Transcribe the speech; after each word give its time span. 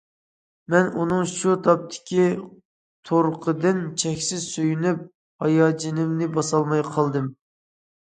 مەن 0.73 0.87
ئۇنىڭ 1.01 1.19
شۇ 1.31 1.51
تاپتىكى 1.65 2.23
تۇرقىدىن 3.09 3.81
چەكسىز 4.05 4.47
سۆيۈنۈپ، 4.53 5.03
ھاياجىنىمنى 5.45 6.29
باسالماي 6.39 6.83
قالدىم. 6.89 7.29